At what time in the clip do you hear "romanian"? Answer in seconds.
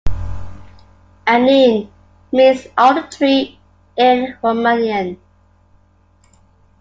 4.43-5.19